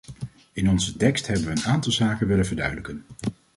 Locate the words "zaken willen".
1.91-2.45